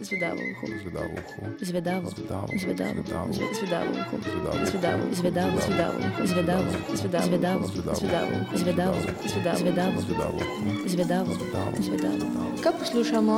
Zvedavo 0.00 0.40
uho. 0.52 0.66
Zvedavo 0.82 1.08
uho. 1.12 1.42
Zvedavo. 1.60 2.10
Zvedavo. 2.10 2.48
Zvedavo. 2.58 3.02
Zvedavo. 3.02 3.32
Zve- 3.32 3.54
Zvedavo 3.54 3.90
uho. 3.92 4.16
Zvedavo. 4.22 5.02
Zvedavo. 5.12 5.12
Zvedavo. 5.12 5.56
Zvedavo 5.60 5.96
uho. 5.98 6.26
Zvedavo. 6.26 6.70
Zvedavo. 6.96 7.26
Zvedavo. 7.26 7.66
Zvedavo. 7.96 8.26
Zvedavo. 8.54 8.96
Zvedavo. 9.56 10.00
Zvedavo 10.00 10.36
uho. 10.36 10.88
Zvedavo. 10.88 11.30
Zvedavo. 11.32 11.76
Zvedavo. 11.80 12.24
Kaj 12.62 12.72
poslušamo? 12.78 13.36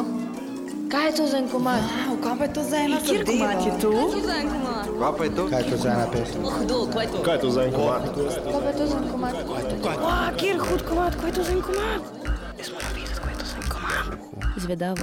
Kaj 0.88 1.06
je 1.06 1.12
to 1.14 1.26
za 1.26 1.36
en 1.38 1.48
komad? 1.48 1.80
Wow, 1.80 2.16
kaj 2.22 2.34
pa 2.38 2.44
je 2.44 2.52
to 2.52 2.62
za 2.62 2.76
ena 2.78 2.96
Kjer 3.06 3.24
komad 3.26 3.58
je 3.60 3.72
to? 3.80 3.92
Kaj 4.98 5.12
pa 5.18 5.24
je 5.24 5.30
to? 5.36 5.42
Kaj 5.46 5.60
je 5.60 5.70
to 5.70 5.76
za 5.76 5.90
ena 5.90 6.06
pesem? 6.12 6.40
Kaj 7.24 7.34
je 7.34 7.40
to 7.40 7.50
za 7.50 7.62
en 7.62 7.72
komad? 7.72 8.02
Kaj 8.08 8.60
pa 8.60 8.70
je 8.70 8.76
to 8.78 8.86
za 8.86 8.96
en 8.96 9.10
komad? 9.10 9.34
Wow, 10.00 10.36
kjer 10.36 10.56
hud 10.58 10.82
komad, 10.82 11.12
kaj 11.14 11.28
je 11.28 11.34
to 11.34 11.42
za 11.42 11.52
en 11.52 11.62
komad? 11.62 12.00
Zvedavo. 14.58 14.96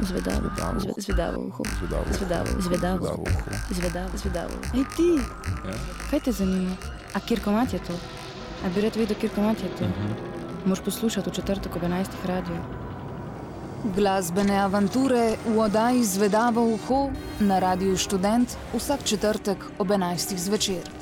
Zvedavo. 0.00 0.40
Zve- 0.78 0.94
Zvedavo 0.98 1.38
uho. 1.40 1.62
Zvedavo. 1.78 2.04
Zvedavo. 2.10 2.46
Zvedavo. 2.58 2.98
Zvedavo 2.98 3.22
uho. 3.22 3.50
Zvedavo. 3.70 4.08
Zvedavo. 4.14 4.54
Ej 4.74 4.84
ti, 4.96 5.08
kaj 6.10 6.20
te 6.20 6.32
zanima? 6.32 6.76
A 7.14 7.20
kjer 7.20 7.40
komad 7.40 7.72
je 7.72 7.78
to? 7.78 7.92
A 8.64 8.68
bi 8.68 8.80
rad 8.80 8.96
vedel, 8.96 9.16
kjer 9.16 9.32
komad 9.34 9.56
je 9.56 9.68
to? 9.78 9.84
Moš 10.64 10.80
poslušati 10.80 11.30
v 11.30 11.32
četrtek 11.32 11.76
ob 11.76 11.82
11. 11.82 12.06
radio. 12.26 12.56
Glasbene 13.86 14.58
avanture 14.58 15.36
v 15.46 15.58
oddaji 15.58 16.04
Zvedavo 16.04 16.64
uho 16.64 17.08
na 17.40 17.58
Radiu 17.58 17.96
Študent 17.96 18.48
vsak 18.74 19.04
četrtek 19.04 19.56
ob 19.78 19.88
11. 19.88 20.36
zvečer. 20.36 20.99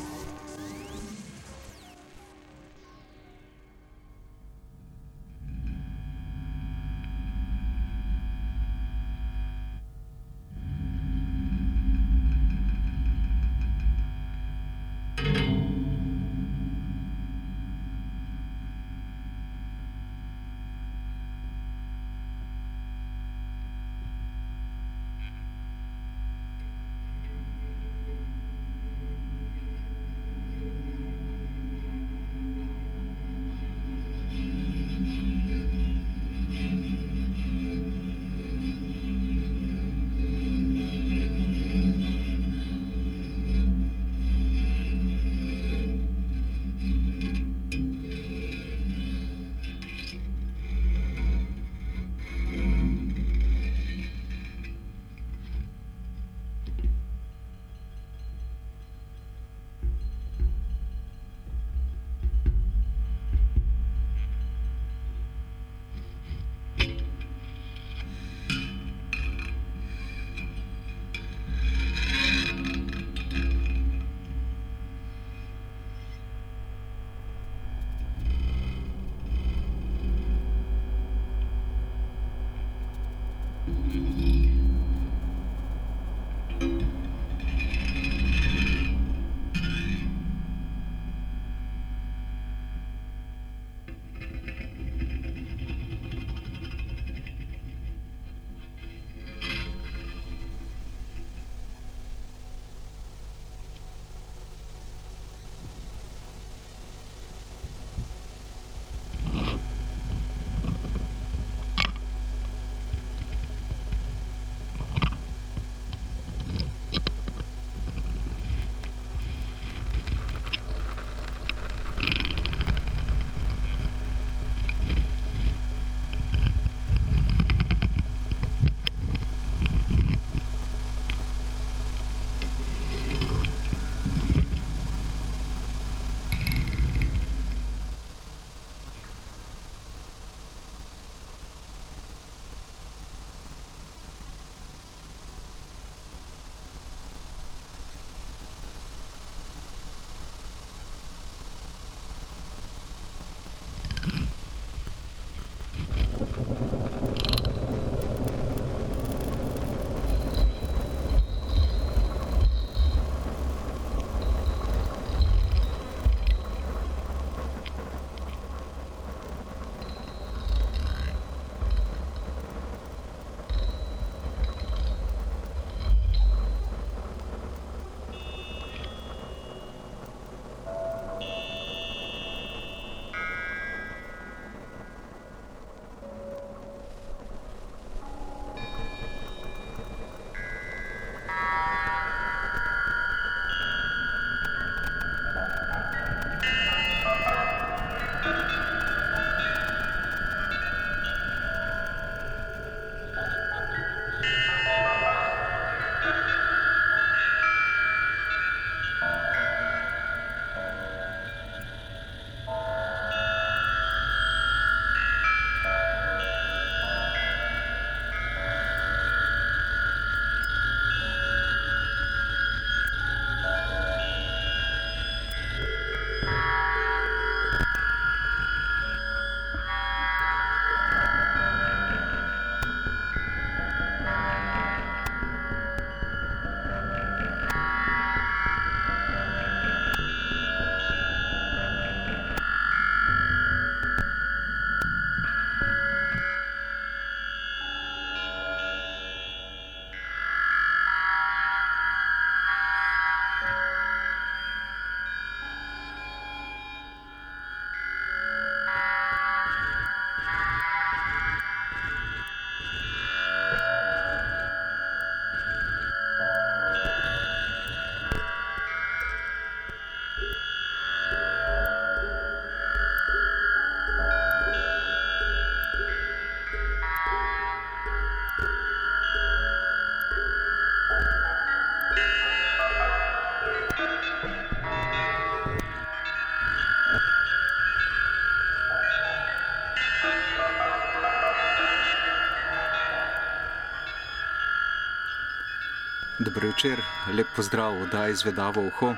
Večer, 296.59 296.81
lep 297.15 297.27
pozdrav, 297.37 297.73
da 297.93 298.05
je 298.05 298.13
izvedavo 298.13 298.67
uho. 298.67 298.95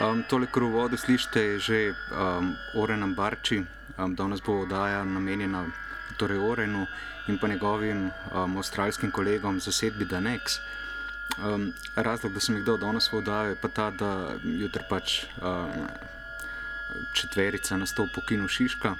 Um, 0.00 0.22
tole, 0.28 0.46
kar 0.48 0.62
v 0.62 0.70
vodu 0.72 0.96
slišite, 0.96 1.40
je 1.40 1.58
že 1.58 1.78
um, 1.92 2.54
Oren 2.74 3.14
Barči, 3.14 3.58
um, 3.98 4.14
danes 4.16 4.40
bo 4.40 4.62
oddaja 4.62 5.04
namenjena 5.04 5.66
torej 6.16 6.38
Orenu 6.38 6.86
in 7.28 7.38
pa 7.38 7.48
njegovim 7.48 8.08
um, 8.32 8.56
avstralskim 8.56 9.10
kolegom 9.10 9.60
zasedbi 9.60 10.04
Danex. 10.04 10.60
Um, 11.36 11.74
razlog, 11.96 12.32
da 12.32 12.40
sem 12.40 12.56
jih 12.56 12.64
dal 12.64 12.80
danes 12.80 13.12
v 13.12 13.20
oddajo, 13.20 13.52
je 13.52 13.60
pa 13.60 13.68
ta, 13.68 13.90
da 13.90 14.32
jutri 14.44 14.84
pač 14.88 15.26
um, 15.44 15.92
četverica 17.12 17.76
nastopa 17.76 18.22
v 18.22 18.26
Kinu 18.32 18.48
Šiška. 18.48 18.96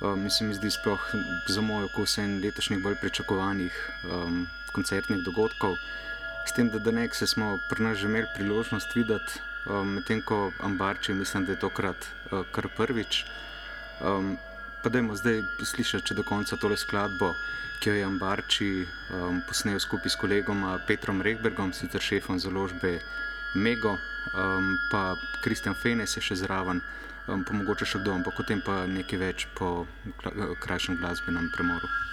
Um, 0.00 0.24
mislim, 0.24 0.48
mi 0.48 0.54
zdi 0.54 0.70
sploh 0.70 1.12
za 1.48 1.60
moj 1.60 1.84
okus 1.92 2.18
en 2.18 2.40
letošnjih 2.40 2.80
bolj 2.82 2.96
pričakovanih 2.96 3.76
um, 4.08 4.46
koncertnih 4.72 5.20
dogodkov. 5.20 5.76
S 6.50 6.52
tem, 6.52 6.66
da 6.66 6.78
Danexe 6.82 7.26
smo 7.30 7.60
pri 7.70 7.78
nas 7.78 7.98
že 8.02 8.08
imeli 8.10 8.26
priložnost 8.34 8.90
videti, 8.98 9.38
um, 9.70 9.94
medtem 9.94 10.18
ko 10.18 10.50
Ambarči, 10.58 11.14
mislim, 11.14 11.44
da 11.46 11.52
je 11.52 11.60
tokrat 11.62 11.94
uh, 12.02 12.42
kar 12.50 12.66
prvič. 12.76 13.22
Um, 14.02 14.34
pa 14.82 14.90
dajmo 14.90 15.14
zdaj 15.14 15.44
slišati 15.62 16.14
do 16.14 16.26
konca 16.26 16.56
tole 16.56 16.76
skladbo, 16.76 17.30
ki 17.78 17.90
jo 17.90 17.94
je 17.94 18.04
Ambarči 18.04 18.70
um, 18.82 19.38
posnel 19.46 19.78
skupaj 19.78 20.10
s 20.10 20.18
kolegom 20.18 20.66
Petrom 20.90 21.22
Rehbergom, 21.22 21.70
sicer 21.72 22.02
šefom 22.02 22.42
založbe 22.42 22.98
Mego, 23.54 23.94
um, 24.34 24.74
pa 24.90 25.14
Kristjan 25.46 25.78
Fenes 25.78 26.18
je 26.18 26.26
še 26.32 26.42
zraven, 26.42 26.82
um, 27.30 27.46
pa 27.46 27.54
mogoče 27.54 27.86
še 27.86 28.02
kdo, 28.02 28.18
ampak 28.18 28.34
potem 28.42 28.58
pa 28.58 28.90
nekaj 28.90 29.22
več 29.22 29.46
po 29.54 29.86
krajšem 30.66 30.98
glasbenem 30.98 31.46
premoru. 31.54 32.09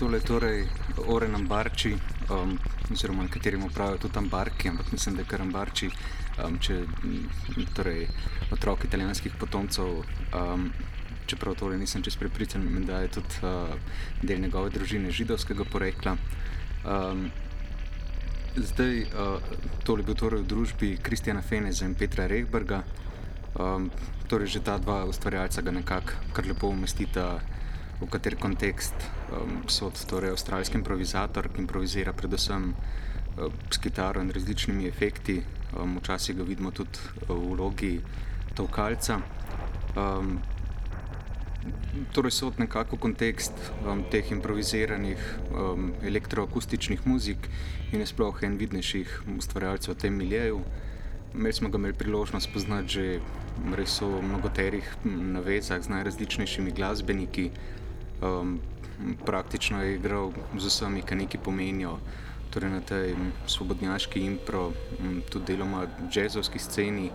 Tole 0.00 0.16
je 0.16 0.24
torej 0.24 0.64
Oren 1.12 1.34
Ambarči, 1.34 1.92
um, 2.32 2.56
oziroma 2.92 3.22
nekateri 3.22 3.56
mu 3.60 3.68
pravijo 3.68 3.98
tudi 3.98 4.18
Ambarki, 4.18 4.68
ampak 4.68 4.92
mislim, 4.92 5.14
da 5.14 5.20
je 5.20 5.28
kar 5.28 5.42
Ambarči, 5.44 5.90
um, 6.40 6.56
če 6.56 6.78
torej 7.76 8.06
otrok 8.50 8.86
italijanskih 8.88 9.36
potomcev. 9.36 10.00
Um, 10.32 10.72
Čeprav 11.30 11.54
tole 11.54 11.76
nisem 11.78 12.02
čest 12.02 12.18
prepričan, 12.18 12.64
da 12.86 13.04
je 13.04 13.10
tudi 13.14 13.44
uh, 13.46 13.76
del 14.22 14.40
njegove 14.40 14.70
družine 14.74 15.12
židovskega 15.14 15.62
porekla. 15.68 16.16
Um, 16.82 17.28
zdaj, 18.56 19.04
uh, 19.04 19.38
tole 19.84 20.00
je 20.00 20.08
bil 20.08 20.16
torej 20.18 20.42
v 20.42 20.50
družbi 20.50 20.88
Kristjana 21.02 21.42
Feneza 21.42 21.84
in 21.86 21.94
Petra 21.94 22.26
Rehberga. 22.26 22.82
Um, 23.54 23.92
torej, 24.26 24.56
že 24.56 24.64
ta 24.64 24.78
dva 24.78 25.04
ustvarjalca 25.04 25.62
ga 25.62 25.76
nekako 25.76 26.18
kar 26.32 26.48
lepo 26.48 26.72
umestita 26.72 27.38
v 28.00 28.08
kater 28.08 28.36
kontekst 28.40 28.94
um, 29.32 29.62
so 29.68 29.90
torej 30.08 30.32
avstralski 30.32 30.78
improvizator, 30.80 31.50
ki 31.52 31.60
improvizira 31.60 32.12
predvsem 32.16 32.72
uh, 32.72 33.52
s 33.70 33.78
kitaro 33.78 34.22
in 34.24 34.32
različnimi 34.32 34.88
efekti. 34.88 35.42
Um, 35.76 35.98
včasih 36.00 36.36
ga 36.36 36.46
vidimo 36.48 36.70
tudi 36.70 36.98
uh, 37.28 37.36
v 37.36 37.52
vlogi 37.52 37.92
tovkalca. 38.56 39.20
Um, 39.96 40.40
torej 42.12 42.32
so 42.32 42.52
nekako 42.58 42.96
kontekst 42.96 43.52
um, 43.84 44.04
teh 44.10 44.32
improviziranih 44.32 45.20
um, 45.52 45.92
elektroakustičnih 46.02 47.06
muzik 47.06 47.48
in 47.92 48.00
je 48.00 48.06
sploh 48.06 48.42
en 48.42 48.56
vidnejših 48.56 49.20
ustvarjalcev 49.36 49.94
v 49.94 49.98
tem 49.98 50.16
miljeju. 50.16 50.62
Imeli 51.34 51.52
smo 51.52 51.68
ga 51.68 51.78
imeli 51.78 51.94
priložnost 51.94 52.48
spoznati 52.48 52.88
že 52.88 53.20
res 53.76 54.00
v 54.00 54.22
mnogoterih 54.22 54.86
navezah 55.04 55.82
z 55.82 55.92
najrazličnejšimi 55.92 56.72
glasbeniki 56.72 57.50
um, 58.22 58.58
praktično 59.26 59.82
je 59.82 59.94
igral 59.94 60.32
z 60.58 60.66
vsemi, 60.66 61.02
ki 61.02 61.14
nekaj 61.14 61.40
pomenijo. 61.44 61.98
Torej 62.50 62.70
na 62.70 62.80
tej 62.80 63.14
svobodnjaški 63.46 64.20
impro, 64.26 64.72
tudi 65.30 65.52
deloma 65.52 65.86
jazzovski 66.12 66.58
sceni. 66.58 67.10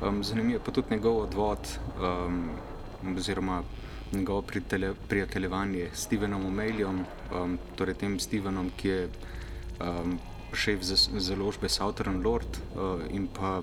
Um, 0.00 0.24
zanimivo 0.24 0.56
je 0.58 0.64
pa 0.64 0.72
tudi 0.72 0.94
njegov 0.94 1.16
odvod, 1.16 1.78
um, 2.00 2.48
oziroma 3.16 3.62
njegovo 4.12 4.42
prijateljevanje 5.08 5.88
s 5.92 6.02
Stevenom 6.02 6.46
O'Malleyom, 6.46 7.04
um, 7.34 7.58
torej 7.76 7.94
tem 7.94 8.18
Stevenom, 8.18 8.70
ki 8.76 8.88
je 8.88 9.08
um, 9.80 10.18
šef 10.52 10.80
založbe 11.18 11.68
Southern 11.68 12.22
Lord 12.22 12.58
uh, 12.74 13.04
in 13.10 13.28
pa 13.28 13.62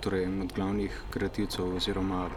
torej, 0.00 0.24
en 0.24 0.42
od 0.42 0.52
glavnih 0.54 1.02
kreativcev 1.10 1.76
oziroma 1.76 2.28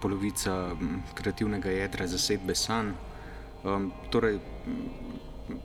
polovica 0.00 0.76
kreativnega 1.14 1.70
jedra 1.70 2.06
zasedbe 2.06 2.54
San. 2.54 2.94
Um, 3.64 3.92
torej, 4.10 4.40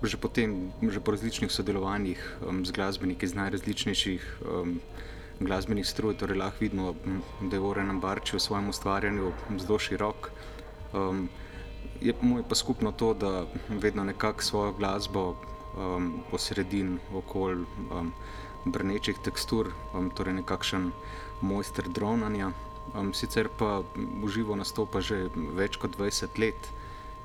že, 0.04 0.18
potem, 0.18 0.72
že 0.84 1.00
po 1.00 1.16
različnih 1.16 1.52
sodelovanjih 1.52 2.20
um, 2.44 2.66
z 2.66 2.72
glasbeniki 2.76 3.26
iz 3.26 3.36
najrazličnejših 3.36 4.24
um, 4.44 4.80
glasbenih 5.40 5.88
stroj, 5.88 6.18
torej 6.20 6.38
lahko 6.38 6.60
vidimo, 6.60 6.94
da 7.42 7.56
je 7.56 7.62
Oren 7.62 8.00
Barči 8.00 8.36
v 8.36 8.44
svojem 8.44 8.70
ustvarjanju 8.70 9.32
zelo 9.60 9.80
širok. 9.80 10.32
Um, 10.94 11.30
je 12.02 12.14
mu 12.22 12.38
je 12.38 12.44
pa 12.50 12.56
skupno 12.56 12.92
to, 12.92 13.14
da 13.14 13.46
vedno 13.70 14.04
nekako 14.04 14.44
svojo 14.44 14.72
glasbo 14.74 15.36
um, 15.78 16.24
posredin 16.32 17.00
okoli 17.14 17.66
um, 17.92 18.12
brnečih 18.66 19.16
tekstur, 19.24 19.72
um, 19.94 20.10
torej 20.12 20.34
nekakšen 20.42 20.92
mojster 21.42 21.88
dronanja. 21.90 22.52
Um, 22.94 23.14
sicer 23.14 23.50
pa 23.50 23.82
v 23.98 24.30
živo 24.30 24.56
nastopa 24.56 25.02
že 25.02 25.28
več 25.58 25.80
kot 25.82 25.98
20 25.98 26.38
let 26.38 26.70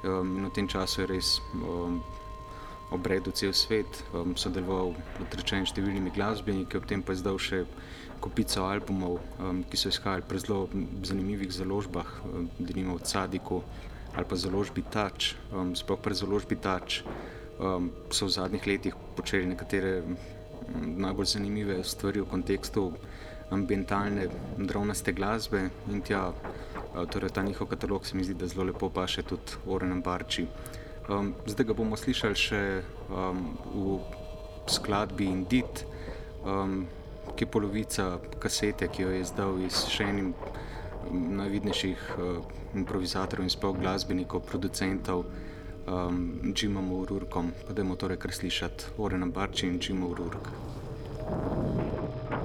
um, 0.02 0.40
in 0.40 0.48
v 0.48 0.52
tem 0.56 0.66
času 0.66 1.04
je 1.04 1.06
res 1.06 1.28
um, 1.60 2.00
obredel 2.90 3.32
cel 3.32 3.52
svet, 3.54 4.02
um, 4.12 4.34
sodeloval 4.34 4.96
odrečen 5.22 5.68
številnimi 5.68 6.10
glasbeniki, 6.10 6.80
ob 6.80 6.88
tem 6.90 7.04
pa 7.04 7.14
je 7.14 7.22
zdal 7.22 7.38
še 7.38 7.62
kupico 8.20 8.66
albumov, 8.66 9.20
um, 9.38 9.62
ki 9.62 9.78
so 9.78 9.92
izhajali 9.92 10.26
pri 10.26 10.42
zelo 10.42 10.66
zanimivih 11.06 11.52
založbah, 11.54 12.08
um, 12.26 12.50
denimo 12.58 12.98
v 12.98 13.06
Cadiku 13.06 13.62
ali 14.10 14.26
pa 14.26 14.34
založbi 14.34 14.82
Tač. 14.82 15.36
Um, 15.54 15.76
sploh 15.78 16.00
pri 16.02 16.18
založbi 16.18 16.58
Tač 16.58 17.06
um, 17.62 17.92
so 18.10 18.26
v 18.26 18.34
zadnjih 18.34 18.66
letih 18.66 18.94
počeli 19.14 19.46
nekatere 19.46 20.02
najbolj 20.74 21.26
zanimive 21.26 21.78
stvari 21.84 22.20
v 22.20 22.30
kontekstu 22.30 22.90
ambientalne, 23.50 24.28
dronaste 24.57 25.12
glasbe 25.12 25.69
in 25.90 26.02
tja, 26.02 26.30
torej 27.11 27.30
ta 27.35 27.42
njihov 27.42 27.66
katalog 27.66 28.07
se 28.07 28.16
mi 28.16 28.25
zdi, 28.25 28.35
da 28.35 28.47
zelo 28.47 28.64
lepo 28.64 28.90
paše 28.90 29.23
tudi 29.23 29.59
Oren 29.66 30.02
Barči. 30.02 30.47
Um, 31.09 31.35
zdaj 31.47 31.66
ga 31.66 31.75
bomo 31.75 31.97
slišali 31.97 32.37
še 32.38 32.62
um, 33.11 33.40
v 33.75 33.99
skladbi 34.71 35.26
Indit, 35.26 35.85
um, 36.47 36.85
ki 37.35 37.47
je 37.47 37.50
polovica 37.50 38.07
kasete, 38.38 38.88
ki 38.88 39.02
jo 39.02 39.11
je 39.11 39.23
izdal 39.25 39.59
iz 39.66 39.85
še 39.90 40.07
enim 40.12 40.35
najvidnejših 41.11 42.04
uh, 42.14 42.42
improvizatorjev 42.78 43.49
in 43.49 43.50
sploh 43.50 43.75
glasbenikov, 43.80 44.45
producentov, 44.47 45.25
um, 45.91 46.54
Jimom 46.54 46.93
Ururkom. 47.00 47.50
Pa 47.67 47.75
da 47.75 47.82
bomo 47.82 47.99
torej 47.99 48.21
kar 48.23 48.34
slišati 48.34 48.95
Oren 48.99 49.32
Barči 49.34 49.67
in 49.67 49.80
Jim 49.82 50.06
Ururk. 50.06 50.52
takole. 51.21 52.39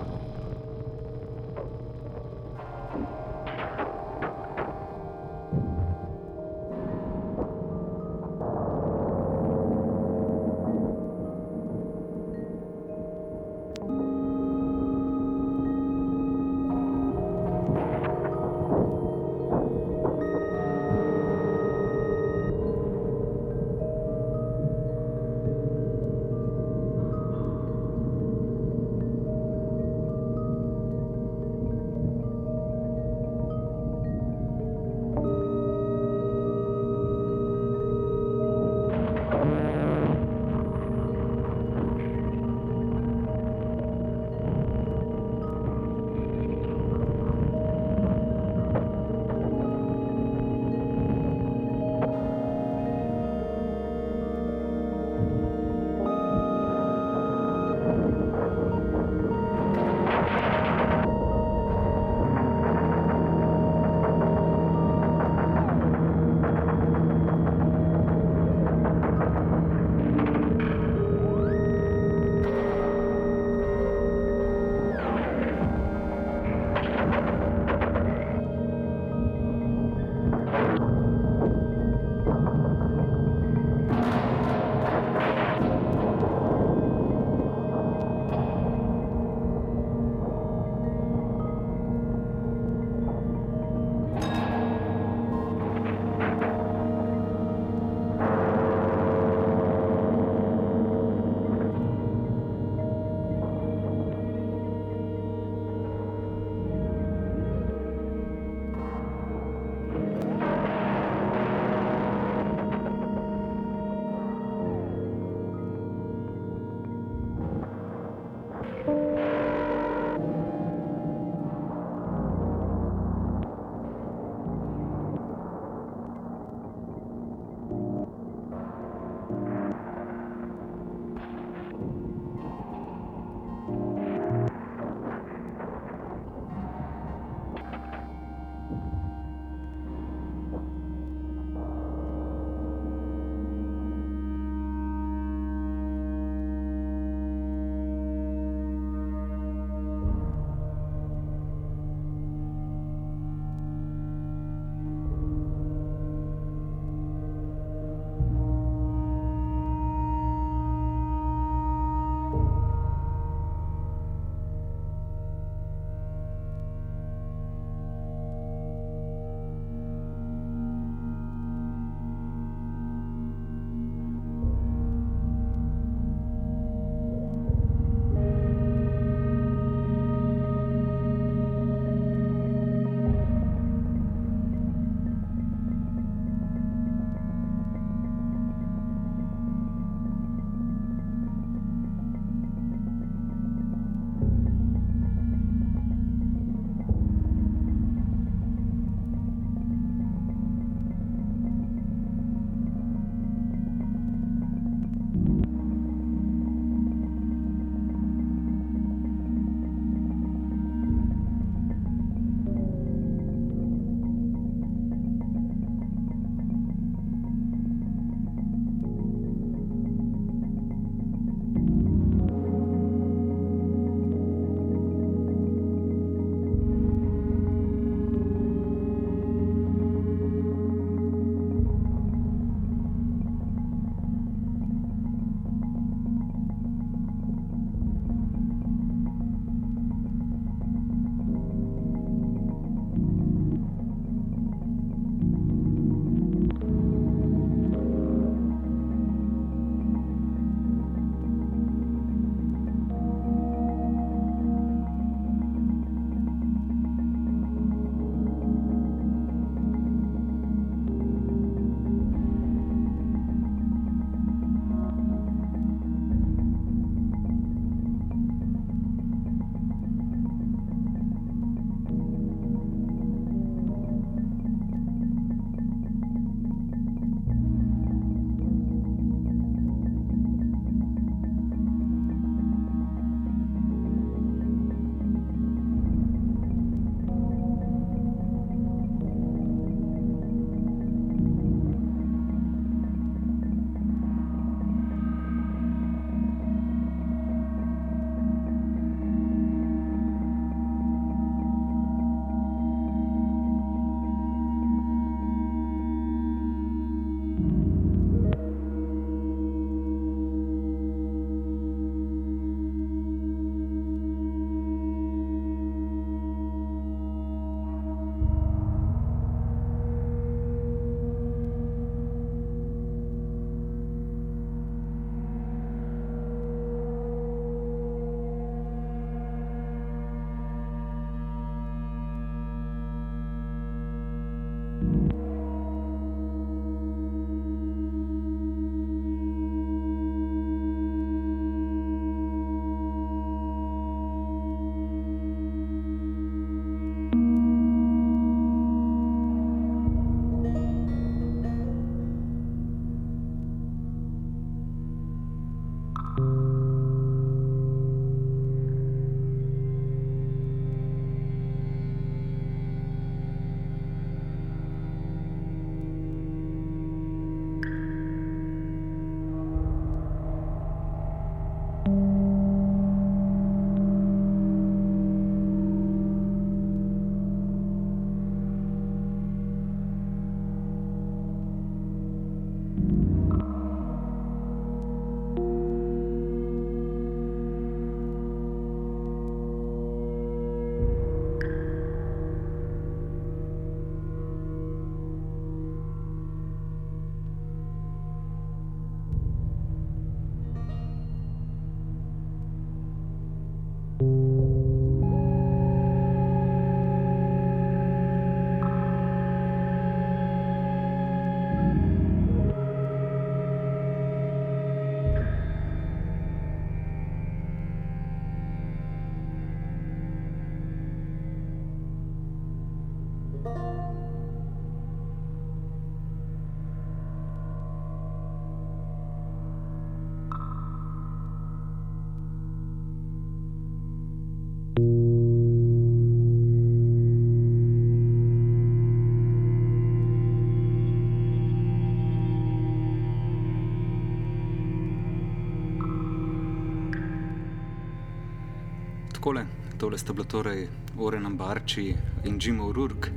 Tole 449.86 449.98
sta 449.98 450.14
bila 450.14 450.26
torej 450.26 450.66
Oren 450.98 451.26
Ambarči 451.26 451.94
in 452.26 452.40
Jim 452.42 452.58
O'Rourke. 452.60 453.12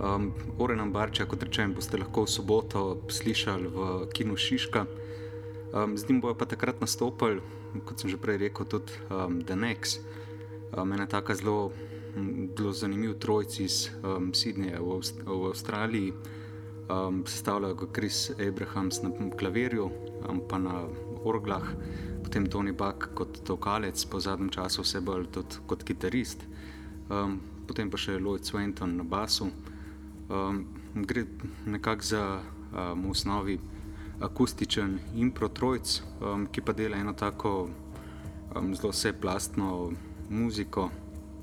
Um, 0.00 0.32
Oren 0.58 0.80
Ambarča, 0.80 1.26
kot 1.28 1.42
rečem, 1.44 1.74
boste 1.76 2.00
lahko 2.00 2.24
v 2.24 2.32
soboto 2.32 2.80
slišali 3.12 3.68
v 3.68 3.76
Kinu 4.16 4.32
Šiška. 4.32 4.86
Um, 5.76 6.00
z 6.00 6.08
njim 6.08 6.24
bojo 6.24 6.32
pa 6.32 6.48
takrat 6.48 6.80
nastopili, 6.80 7.44
kot 7.84 8.00
sem 8.00 8.08
že 8.08 8.16
prej 8.16 8.40
rekel, 8.40 8.64
tudi 8.64 8.88
um, 9.12 9.44
The 9.44 9.52
Next. 9.52 10.00
Um, 10.72 10.96
ena 10.96 11.04
taka 11.04 11.36
zelo, 11.36 11.76
zelo 12.56 12.72
zanimiv 12.72 13.20
trojci 13.20 13.68
iz 13.68 13.92
um, 14.00 14.32
Sydneyja 14.32 14.80
v, 14.80 14.88
Avst 14.96 15.20
v 15.20 15.44
Avstraliji. 15.52 16.16
Um, 16.88 17.20
sestavljajo 17.28 17.84
ga 17.84 17.86
Chris 17.92 18.32
Abrahams 18.40 19.04
na 19.04 19.12
klavirju, 19.12 19.92
um, 20.24 20.40
pa 20.48 20.56
na 20.56 20.88
orglah 21.24 21.64
potem 22.28 22.46
Tony 22.46 22.72
Buck 22.72 23.14
kot 23.14 23.40
tokalec, 23.40 24.04
po 24.04 24.20
zadnjem 24.20 24.50
času 24.52 24.84
vse 24.84 25.00
bolj 25.00 25.30
tudi 25.32 25.62
kot 25.64 25.80
kitarist, 25.80 26.44
um, 27.08 27.40
potem 27.64 27.88
pa 27.88 27.96
še 27.96 28.18
Lloyd 28.20 28.44
Swenton 28.44 28.98
na 29.00 29.04
basu. 29.08 29.48
Um, 30.28 30.66
gre 30.92 31.24
nekako 31.64 32.04
za 32.04 32.24
um, 32.36 33.08
v 33.08 33.14
osnovi 33.16 33.56
akustičen 34.20 34.98
improtrojc, 35.16 36.02
um, 36.20 36.44
ki 36.52 36.60
pa 36.60 36.76
dela 36.76 37.00
eno 37.00 37.16
tako 37.16 37.70
um, 38.52 38.74
zelo 38.76 38.92
vseplastno 38.92 39.88
muziko. 40.28 40.90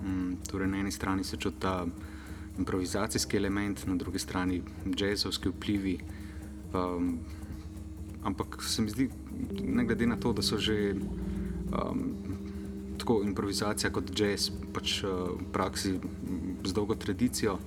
Um, 0.06 0.38
torej 0.46 0.70
na 0.70 0.86
eni 0.86 0.94
strani 0.94 1.26
se 1.26 1.42
čuti 1.42 1.66
ta 1.66 1.82
improvizacijski 2.60 3.42
element, 3.42 3.88
na 3.90 3.98
drugi 3.98 4.22
strani 4.22 4.62
jazzovski 4.86 5.50
vplivi. 5.50 5.98
Um, 6.78 7.18
ampak 8.22 8.62
se 8.62 8.82
mi 8.82 8.90
zdi, 8.94 9.10
ne 9.64 9.86
glede 9.86 10.08
na 10.08 10.16
to, 10.16 10.34
da 10.34 10.42
so 10.42 10.58
že 10.58 10.96
um, 10.96 12.14
tako 12.98 13.22
improvizacija 13.24 13.92
kot 13.92 14.12
jazz 14.20 14.50
pač, 14.74 15.04
uh, 15.04 15.10
v 15.40 15.52
praksi 15.54 16.00
z 16.64 16.74
dolgo 16.74 16.96
tradicijo, 16.96 17.60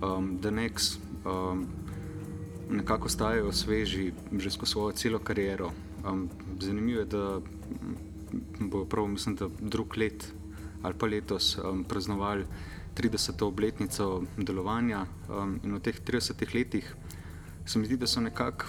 um, 0.00 0.38
da 0.40 0.50
neks 0.50 0.96
um, 1.24 1.66
nekako 2.70 3.08
stajajo 3.08 3.52
sveži 3.52 4.12
že 4.32 4.50
skozi 4.50 4.72
svojo 4.72 4.92
celo 4.92 5.18
kariero. 5.18 5.72
Um, 6.04 6.28
zanimivo 6.60 7.00
je, 7.00 7.06
da 7.06 7.40
bo 8.60 8.84
prav, 8.84 9.06
mislim, 9.08 9.36
da 9.36 9.48
drug 9.60 9.96
let 9.96 10.32
ali 10.82 10.94
pa 10.94 11.06
letos 11.06 11.58
um, 11.58 11.84
praznovali 11.84 12.44
30. 12.94 13.44
obletnico 13.44 14.22
delovanja 14.36 15.06
um, 15.28 15.58
in 15.64 15.74
v 15.74 15.80
teh 15.80 16.00
30 16.06 16.54
letih 16.54 16.96
se 17.66 17.78
mi 17.78 17.86
zdi, 17.86 17.96
da 17.96 18.06
so 18.06 18.20
nekako 18.20 18.64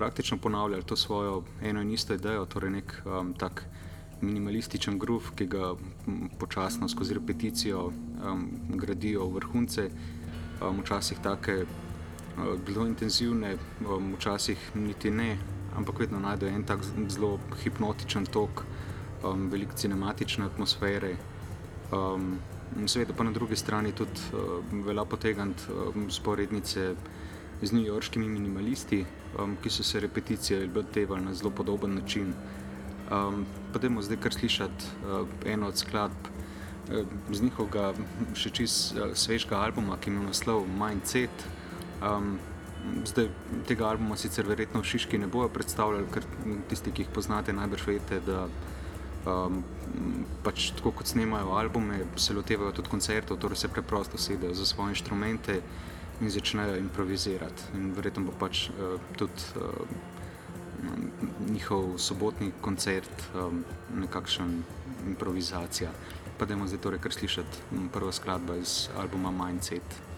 praktično 0.00 0.38
ponavljali 0.38 0.82
to 0.82 0.96
svojo 0.96 1.42
eno 1.62 1.82
in 1.82 1.90
isto 1.90 2.14
idejo, 2.14 2.46
torej 2.46 2.70
nek 2.70 3.02
um, 3.04 3.34
tak 3.34 3.64
minimalističen 4.20 4.98
grof, 4.98 5.28
ki 5.36 5.46
ga 5.46 5.74
počasno 6.38 6.88
skozi 6.88 7.14
repeticijo 7.14 7.82
um, 7.86 8.46
gradijo 8.80 9.26
vrhunce, 9.28 9.90
um, 9.90 10.80
včasih 10.80 11.20
take 11.22 11.58
uh, 11.64 12.56
zelo 12.68 12.86
intenzivne, 12.86 13.56
um, 13.84 14.14
včasih 14.16 14.70
niti 14.74 15.10
ne, 15.10 15.36
ampak 15.76 16.00
vedno 16.00 16.20
najdejo 16.20 16.54
en 16.56 16.64
tak 16.64 16.88
zelo 17.08 17.36
hipnotičen 17.60 18.26
tok, 18.32 18.64
um, 19.20 19.50
veliko 19.52 19.76
cinematične 19.76 20.48
atmosfere. 20.48 21.14
Um, 21.92 22.38
Seveda 22.86 23.12
pa 23.18 23.24
na 23.26 23.32
drugi 23.34 23.56
strani 23.56 23.92
tudi 23.92 24.28
uh, 24.32 24.84
velja 24.86 25.04
potegant 25.04 25.68
um, 25.68 26.08
sporednice 26.10 26.94
z 27.62 27.72
newyorškimi 27.72 28.28
minimalisti, 28.28 29.04
um, 29.38 29.56
ki 29.62 29.70
so 29.70 29.82
se 29.82 30.00
repeticije 30.00 30.68
lotevali 30.74 31.24
na 31.24 31.34
zelo 31.34 31.50
podoben 31.50 31.94
način. 31.94 32.34
Um, 33.10 33.46
pa 33.72 33.78
dajmo 33.78 34.02
zdaj 34.02 34.16
kar 34.22 34.34
slišati 34.34 34.84
uh, 35.02 35.28
eno 35.46 35.68
od 35.68 35.78
skladb 35.78 36.28
uh, 36.90 37.06
z 37.30 37.42
njihovega 37.42 37.92
še 38.34 38.50
čist 38.50 38.94
uh, 38.96 39.14
svežega 39.14 39.58
albuma, 39.58 39.98
ki 40.00 40.10
ima 40.10 40.22
naslov 40.28 40.66
Mindset. 40.68 41.46
Um, 42.02 42.38
zdaj 43.06 43.28
tega 43.68 43.88
albuma 43.90 44.16
sicer 44.16 44.46
verjetno 44.48 44.80
v 44.80 44.88
Šiški 44.88 45.18
ne 45.18 45.26
bojo 45.26 45.48
predstavljali, 45.52 46.06
ker 46.14 46.24
tisti, 46.70 46.92
ki 46.92 47.04
jih 47.04 47.14
poznate, 47.14 47.52
najbrž 47.52 47.86
veste, 47.90 48.20
da 48.26 48.46
um, 49.26 49.62
pač 50.44 50.70
tako 50.78 50.94
kot 51.00 51.10
snemajo 51.10 51.52
albume, 51.58 52.04
se 52.16 52.34
lotevajo 52.34 52.72
tudi 52.78 52.92
koncertov, 52.92 53.38
torej 53.42 53.60
se 53.64 53.68
preprosto 53.68 54.18
sedejo 54.18 54.54
za 54.54 54.66
svoje 54.66 54.96
inštrumente 54.96 55.60
in 56.20 56.30
začnejo 56.30 56.76
improvizirati. 56.76 57.62
In 57.74 57.92
verjetno 57.96 58.24
bo 58.24 58.32
pač 58.38 58.68
uh, 58.68 59.00
tudi 59.16 59.42
uh, 59.56 59.62
njihov 61.50 61.98
sobotni 61.98 62.52
koncert 62.60 63.26
um, 63.34 63.64
nekakšen 63.94 64.62
improvizacija. 65.06 65.90
Pa 66.38 66.46
da 66.46 66.54
imamo 66.54 66.68
zdaj 66.68 66.80
torej 66.80 67.00
kar 67.00 67.12
slišati 67.12 67.58
prvo 67.92 68.12
skladbo 68.12 68.54
iz 68.54 68.88
albuma 68.96 69.30
Mindset. 69.30 70.09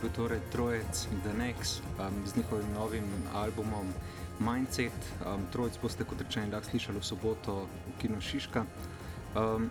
Bil 0.00 0.10
torej 0.16 0.40
trojec 0.52 1.08
The 1.22 1.32
Next 1.36 1.82
um, 1.98 2.26
z 2.26 2.36
njihovim 2.36 2.72
novim 2.74 3.04
albumom 3.34 3.86
Mindset. 4.38 4.92
Um, 5.26 5.46
trojec 5.52 5.78
boste 5.82 6.04
kot 6.04 6.20
rečeno 6.20 6.48
lahko 6.52 6.70
slišali 6.70 6.98
v 6.98 7.04
soboto 7.04 7.66
v 7.68 7.98
Kino 8.00 8.20
Šiška. 8.20 8.64
Um, 9.36 9.70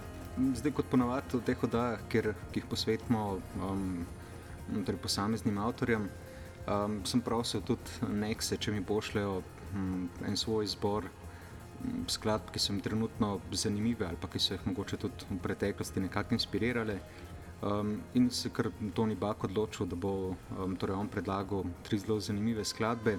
zdaj 0.54 0.72
kot 0.72 0.86
ponavadi 0.86 1.38
v 1.38 1.42
teh 1.46 1.64
oddajah, 1.64 2.04
ki 2.10 2.22
jih 2.56 2.68
posvetimo 2.70 3.40
um, 3.58 4.06
torej 4.86 5.02
posameznim 5.02 5.58
avtorjem, 5.58 6.10
um, 6.68 7.02
sem 7.06 7.22
prosil 7.22 7.66
tudi 7.66 7.90
Nexe, 8.06 8.58
če 8.58 8.72
mi 8.72 8.86
pošljajo 8.86 9.42
um, 9.74 10.10
en 10.26 10.38
svoj 10.38 10.70
izbor 10.70 11.10
skladb, 12.08 12.52
ki 12.52 12.60
so 12.60 12.74
mi 12.74 12.82
trenutno 12.82 13.40
zanimive 13.52 14.06
ali 14.06 14.18
pa 14.22 14.28
ki 14.28 14.40
so 14.40 14.54
jih 14.54 14.68
mogoče 14.68 14.98
tudi 14.98 15.26
v 15.30 15.40
preteklosti 15.42 16.06
nekako 16.06 16.36
inspirirale. 16.36 17.00
Um, 17.62 18.01
in 18.14 18.30
se 18.30 18.49
kar 18.49 18.72
Tony 18.95 19.16
Bak 19.16 19.43
odločil, 19.43 19.86
da 19.86 19.95
bo 19.95 20.32
um, 20.32 20.76
torej 20.80 20.95
on 20.95 21.10
predlagal 21.12 21.66
tri 21.84 21.99
zelo 21.99 22.20
zanimive 22.20 22.64
skladbe. 22.66 23.18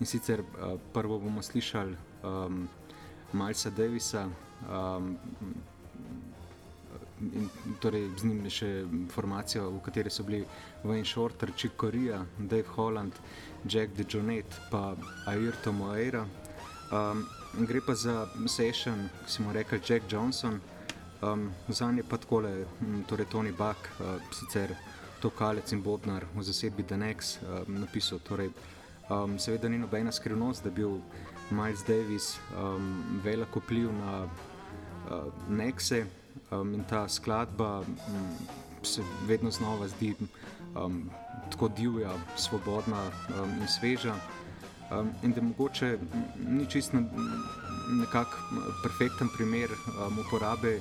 In 0.00 0.06
sicer 0.06 0.40
uh, 0.40 0.76
prvo 0.92 1.18
bomo 1.18 1.42
slišali 1.42 1.96
um, 2.22 2.68
Malsa 3.32 3.70
Davisa. 3.70 4.28
Um, 4.68 5.16
In 7.20 7.50
torej 7.84 8.06
z 8.16 8.24
njim 8.24 8.46
še 8.48 8.68
informacija, 8.96 9.60
v 9.68 9.80
kateri 9.84 10.08
so 10.10 10.24
bili 10.24 10.38
Wayne 10.88 11.04
Shorter, 11.04 11.52
Chick 11.52 11.76
Corea, 11.76 12.22
Dave 12.38 12.72
Holland, 12.76 13.12
Jack 13.68 13.92
DeJohnette, 13.92 14.56
pa 14.70 14.96
Ayrton 15.28 15.76
Moeira. 15.76 16.24
Um, 16.88 17.26
gre 17.68 17.82
pa 17.84 17.92
za 17.94 18.24
session, 18.48 19.10
ki 19.26 19.32
smo 19.36 19.52
rekli 19.52 19.82
Jack 19.84 20.08
Johnson, 20.08 20.62
um, 21.22 21.50
za 21.68 21.92
njega 21.92 22.08
pa 22.10 22.16
tako 22.16 22.40
le, 22.40 22.66
torej 23.08 23.26
Tony 23.26 23.52
Buck, 23.52 23.78
uh, 24.00 24.20
sicer 24.32 24.74
tokalec 25.20 25.72
in 25.72 25.82
bobnar 25.82 26.24
v 26.34 26.42
zasedbi 26.42 26.82
Denex, 26.82 27.38
um, 27.42 27.80
napisal. 27.80 28.18
Torej, 28.18 28.50
um, 29.10 29.38
seveda 29.38 29.68
ni 29.68 29.78
nobena 29.78 30.12
skrivnost, 30.12 30.64
da 30.64 30.68
je 30.68 30.74
bil 30.74 31.00
Miles 31.50 31.84
Davis 31.88 32.38
um, 32.56 33.20
velik 33.24 33.56
vpliv 33.56 33.92
na 33.92 34.24
uh, 34.24 35.32
Nexe 35.48 36.06
um, 36.50 36.74
in 36.74 36.84
ta 36.84 37.08
skladba 37.08 37.80
um, 37.80 37.86
se 38.82 39.02
vedno 39.26 39.50
znova 39.50 39.88
zdi 39.88 40.14
um, 40.74 41.10
tako 41.50 41.68
divja, 41.68 42.12
svobodna 42.36 43.10
um, 43.28 43.50
in 43.60 43.68
sveža. 43.68 44.14
Um, 44.90 45.10
in 45.22 45.32
da 45.32 45.42
mogoče 45.42 45.98
ni 46.48 46.66
čisto 46.66 46.96
nekako 48.00 48.36
perfekten 48.82 49.28
primer 49.36 49.70
um, 49.70 50.18
uporabe 50.18 50.80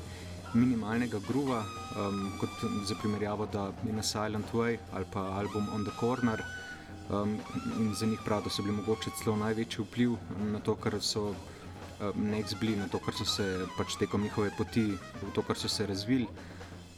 minimalnega 0.54 1.20
gruva, 1.28 1.64
um, 1.96 2.32
kot 2.40 2.50
za 2.86 2.96
primerjavo, 2.96 3.46
da 3.46 3.72
je 3.88 3.94
na 3.94 4.04
Silent 4.04 4.54
Way 4.54 4.78
ali 4.94 5.06
pa 5.14 5.20
album 5.20 5.68
On 5.74 5.86
the 5.86 5.94
Corner. 6.00 6.44
Um, 7.10 7.40
in 7.80 7.94
za 7.94 8.06
njih 8.06 8.20
pravijo, 8.26 8.44
da 8.44 8.50
so 8.50 8.64
bili 8.64 8.76
mogoče 8.76 9.10
celo 9.24 9.36
največji 9.36 9.86
vpliv 9.86 10.12
na 10.52 10.60
to, 10.60 10.76
kar 10.76 11.02
so 11.02 11.30
um, 11.30 11.36
next 12.16 12.60
bili, 12.60 12.76
na 12.76 12.88
to, 12.88 13.00
kar 13.00 13.14
so 13.14 13.26
se 13.26 13.66
pač 13.78 13.96
tekom 14.00 14.22
njihove 14.22 14.52
poti, 14.58 14.86
v 15.22 15.32
to, 15.34 15.42
kar 15.42 15.58
so 15.58 15.68
se 15.68 15.88
razvili. 15.88 16.28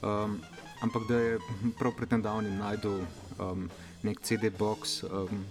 Um, 0.01 0.41
ampak 0.81 1.07
da 1.07 1.15
je 1.15 1.39
prav 1.79 1.95
pred 1.97 2.09
tem 2.09 2.21
davnim 2.21 2.57
najdel 2.57 2.99
um, 3.39 3.69
nek 4.03 4.19
CD-box. 4.19 5.03
Um, 5.07 5.45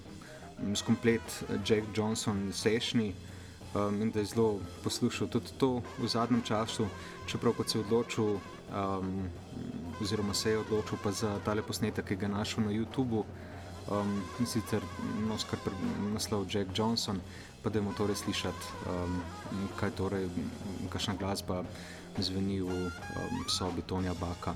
s 0.74 0.82
komplet 0.82 1.44
Jack 1.64 1.86
Johnson 1.96 2.52
sešni 2.52 3.14
um, 3.74 4.02
in 4.02 4.10
da 4.10 4.20
je 4.20 4.24
zelo 4.24 4.60
poslušal 4.84 5.28
tudi 5.28 5.52
to 5.58 5.82
v 5.98 6.08
zadnjem 6.08 6.42
času, 6.42 6.86
čeprav 7.26 7.52
kot 7.52 7.68
se 7.68 7.78
je 7.78 7.84
odločil, 7.84 8.24
um, 8.34 9.28
oziroma 10.00 10.34
se 10.34 10.50
je 10.50 10.58
odločil 10.58 10.98
pa 11.02 11.12
za 11.12 11.38
tale 11.44 11.62
posnetek, 11.62 12.04
ki 12.04 12.16
ga 12.16 12.26
je 12.26 12.32
našel 12.32 12.64
na 12.64 12.72
YouTubu. 12.72 13.24
Um, 13.90 14.22
in 14.38 14.46
sicer 14.46 14.82
nos 15.28 15.44
kar 15.44 15.58
naslov 16.12 16.46
Jack 16.46 16.78
Johnson, 16.78 17.20
pa 17.62 17.70
da 17.70 17.78
je 17.78 17.82
mu 17.82 17.92
torej 17.92 18.16
slišati, 18.16 18.66
um, 18.86 19.22
kaj 19.80 19.90
torej, 19.98 20.28
kakšna 20.92 21.14
glasba 21.18 21.64
zveni 22.18 22.60
v 22.60 22.70
um, 22.70 23.44
sobi 23.48 23.82
Tonja 23.82 24.14
Baka. 24.14 24.54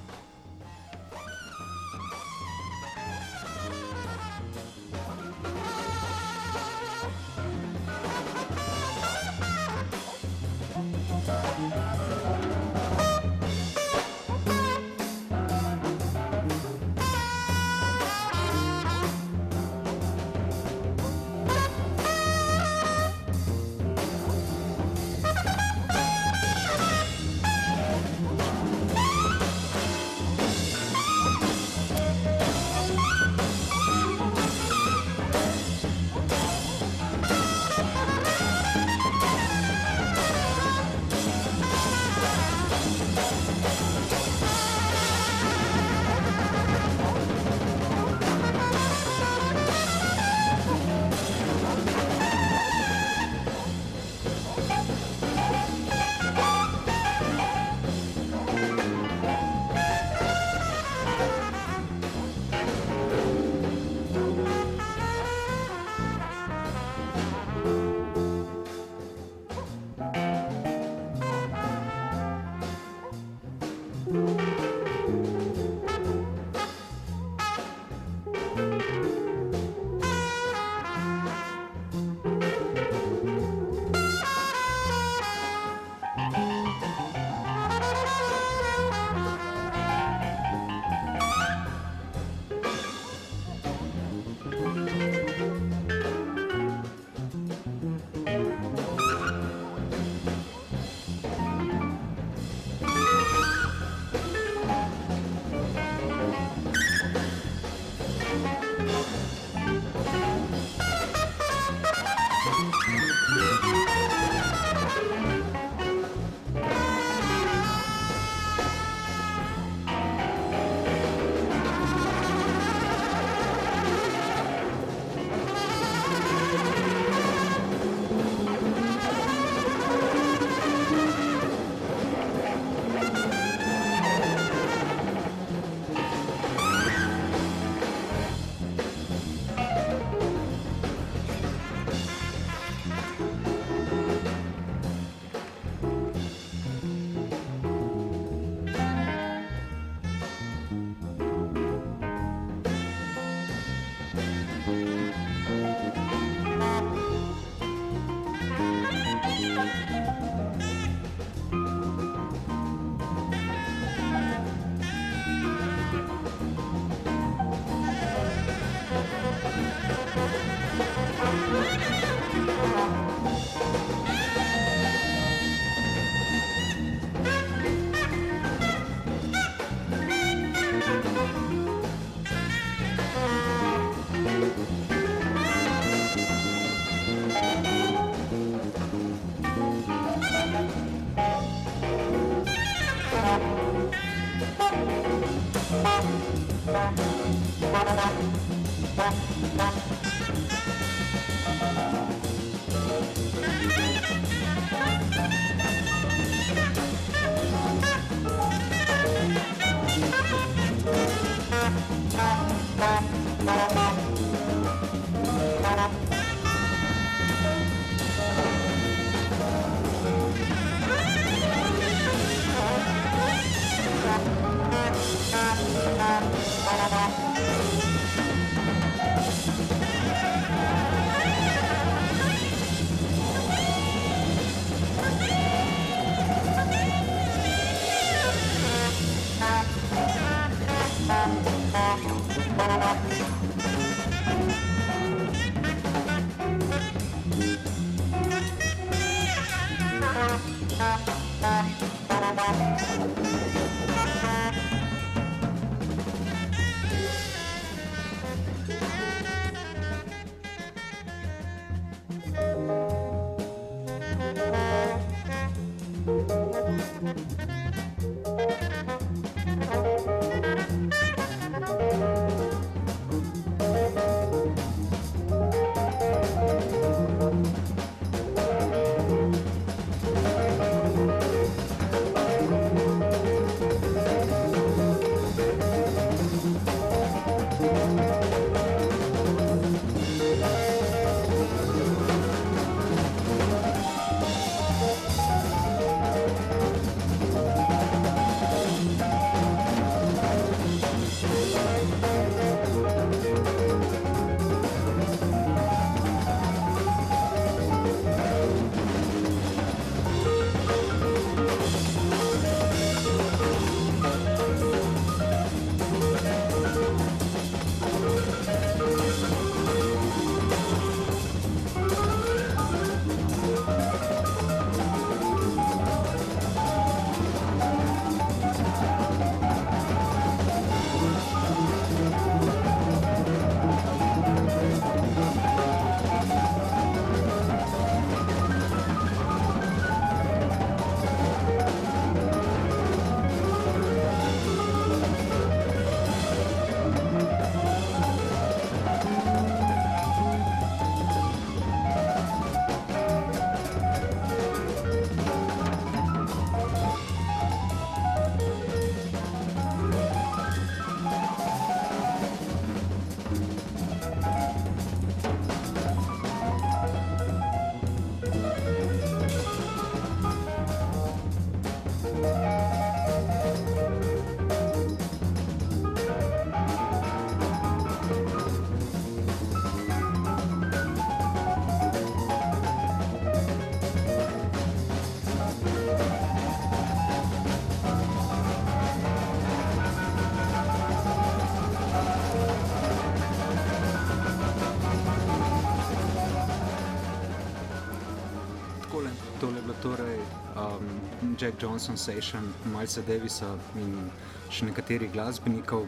Jack 401.45 401.61
Johnson 401.61 401.97
Session, 401.97 402.55
Milesa 402.65 403.03
Davisa 403.05 403.51
in 403.77 404.09
še 404.49 404.65
nekaterih 404.65 405.11
glasbenikov. 405.13 405.85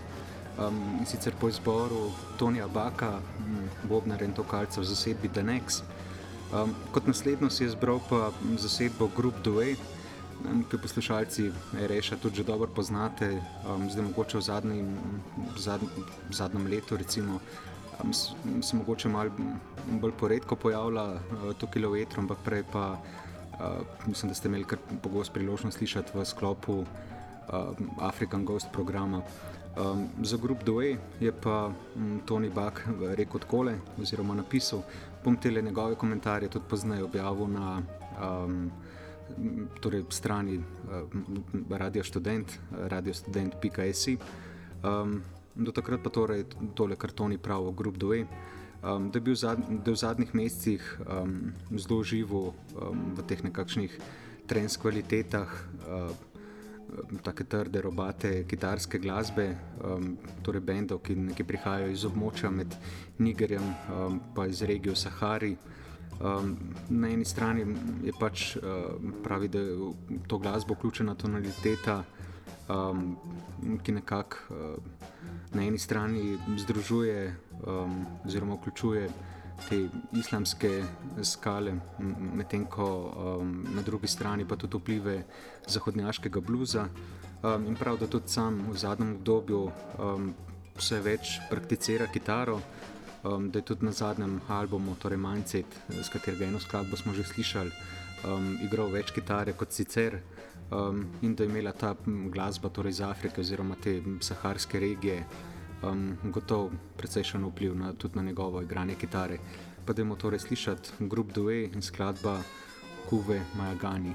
Um, 0.61 0.77
in 1.01 1.07
sicer 1.09 1.33
po 1.41 1.49
izboru 1.49 2.11
Tonija 2.37 2.67
Baka, 2.69 3.23
Bobnar 3.89 4.21
in 4.21 4.35
Tokalca 4.37 4.81
v 4.81 4.85
zasedbi 4.85 5.33
The 5.33 5.45
Next. 5.45 5.85
Um, 6.53 6.77
kot 6.93 7.09
naslednjo 7.09 7.49
si 7.49 7.65
je 7.65 7.73
izbral 7.73 8.03
pa 8.05 8.35
zasedbo 8.61 9.09
Group 9.17 9.41
Dway, 9.45 9.79
um, 10.45 10.61
ki 10.69 10.77
poslušalci 10.77 11.49
Reša 11.89 12.21
tudi 12.21 12.45
že 12.45 12.45
dobro 12.45 12.69
poznate, 12.69 13.41
um, 13.65 13.89
zdaj 13.89 14.13
mogoče 14.13 14.37
v 14.37 14.45
zadnjem, 14.45 14.89
zadnj, 15.57 15.89
zadnjem 16.37 16.69
letu 16.69 17.01
recimo. 17.01 17.41
Um, 18.05 18.13
se 18.13 18.77
mogoče 18.77 19.09
malo 19.09 19.33
bolj 19.89 20.13
poredko 20.21 20.57
pojavlja 20.57 21.07
uh, 21.17 21.53
to 21.57 21.65
kilometro, 21.67 22.21
ampak 22.21 22.45
prej 22.45 22.69
pa 22.69 23.01
Uh, 23.57 23.87
mislim, 24.07 24.29
da 24.29 24.35
ste 24.35 24.49
imeli 24.49 24.65
kar 24.65 24.79
pogosto 25.03 25.35
priložnost 25.35 25.79
slišati 25.79 26.13
v 26.15 26.25
sklopu 26.25 26.79
uh, 26.81 26.87
African 28.01 28.45
Ghost 28.45 28.67
programa. 28.73 29.23
Um, 29.77 30.09
za 30.23 30.37
Group 30.37 30.65
Dway 30.65 30.97
je 31.21 31.33
pa 31.33 31.73
um, 31.97 32.21
Tony 32.27 32.49
Buck 32.49 32.81
rekel 33.17 33.41
takole, 33.41 33.79
oziroma 34.01 34.35
napisal, 34.35 34.83
bom 35.25 35.37
te 35.37 35.51
njegove 35.51 35.95
komentarje 35.95 36.49
tudi 36.49 36.65
pozneje 36.69 37.05
objavil 37.05 37.49
na 37.49 37.83
um, 38.23 38.71
torej 39.81 40.05
strani 40.11 40.57
uh, 40.57 40.65
Radio 41.71 42.05
Student, 42.05 42.59
radiostudent.si. 42.73 44.19
Um, 44.85 45.23
do 45.55 45.73
takrat 45.73 46.03
pa 46.03 46.11
torej 46.11 46.45
tole, 46.75 46.97
kar 46.97 47.11
Tony 47.11 47.39
pravi 47.39 47.67
o 47.67 47.73
Group 47.73 47.97
Dway. 47.97 48.27
Um, 48.83 49.11
da 49.11 49.17
je 49.17 49.21
bil 49.21 49.35
zad, 49.35 49.59
da 49.85 49.91
v 49.91 49.97
zadnjih 49.97 50.35
mesecih 50.35 51.01
um, 51.09 51.53
zelo 51.73 52.03
živo 52.05 52.55
um, 52.77 53.15
v 53.17 53.25
teh 53.27 53.41
nekakšnih 53.45 53.99
trends 54.47 54.77
kvalitetah, 54.77 55.49
um, 55.89 57.19
tako 57.23 57.45
trde, 57.45 57.81
robate, 57.81 58.45
kitarske 58.49 58.99
glasbe, 58.99 59.57
um, 59.83 60.17
torej 60.43 60.61
bendov, 60.61 61.01
ki, 61.03 61.17
ki 61.35 61.45
prihajajo 61.45 61.91
iz 61.91 62.05
območja 62.07 62.51
med 62.51 62.77
Nigerjem 63.19 63.65
um, 63.91 64.21
iz 64.47 64.63
regije 64.63 64.97
Sahari. 64.97 65.57
Um, 66.17 66.55
na 66.89 67.11
eni 67.13 67.25
strani 67.25 67.67
je 68.05 68.13
pač 68.17 68.57
um, 68.57 69.17
pravi, 69.25 69.49
da 69.49 69.61
je 69.61 69.91
to 70.29 70.39
glasbo 70.39 70.75
vključena 70.75 71.15
tonaliteta, 71.15 72.05
um, 72.69 73.17
ki 73.83 73.93
nekako 73.93 74.37
uh, 74.55 75.17
na 75.53 75.67
eni 75.67 75.79
strani 75.79 76.39
združuje 76.59 77.35
um, 77.67 78.07
oziroma 78.25 78.55
vključuje 78.55 79.09
te 79.69 79.89
islamske 80.13 80.71
skale, 81.23 81.73
medtem 82.35 82.67
ko 82.71 82.89
um, 83.41 83.67
na 83.75 83.83
drugi 83.83 84.07
strani 84.07 84.45
pa 84.45 84.57
tudi 84.57 84.79
vplive 84.79 85.23
zahodnjaškega 85.67 86.41
bluza. 86.41 86.89
Um, 87.43 87.67
in 87.67 87.77
prav, 87.77 87.99
da 87.99 88.07
tudi 88.07 88.29
sam 88.29 88.61
v 88.71 88.77
zadnjem 88.77 89.15
obdobju 89.17 89.63
um, 89.99 90.31
vse 90.77 91.01
več 91.01 91.37
prakticira 91.51 92.07
kitaro, 92.13 92.61
um, 93.25 93.51
da 93.51 93.59
je 93.59 93.65
tudi 93.65 93.87
na 93.87 93.93
zadnjem 93.93 94.41
albumu, 94.49 94.97
torej 95.01 95.21
Mindset, 95.21 95.77
s 95.89 96.09
katerega 96.13 96.47
eno 96.47 96.61
skladbo 96.61 96.97
smo 96.97 97.15
že 97.15 97.25
slišali, 97.25 97.71
um, 98.25 98.57
igral 98.65 98.93
več 98.93 99.13
kitare 99.13 99.53
kot 99.53 99.73
sicer. 99.73 100.21
Um, 100.67 101.05
in 101.23 101.35
da 101.35 101.45
je 101.45 101.51
imela 101.51 101.73
ta 101.73 101.95
glasba 102.05 102.69
torej 102.69 102.97
iz 102.97 103.01
Afrike 103.01 103.41
oziroma 103.41 103.77
te 103.79 104.01
saharske 104.21 104.81
regije 104.81 105.21
um, 105.83 106.17
gotovo 106.23 106.71
precejšen 106.97 107.45
vpliv 107.45 107.77
na, 107.77 107.93
tudi 107.93 108.17
na 108.17 108.23
njegovo 108.23 108.63
igranje 108.63 108.95
kitare. 108.95 109.39
Pa 109.87 109.93
da 109.93 110.03
imamo 110.03 110.17
torej 110.17 110.39
slišati 110.39 110.91
Group 110.99 111.33
Due 111.33 111.65
in 111.65 111.83
skladba 111.83 112.39
Kuve 113.11 113.41
Majagani. 113.57 114.15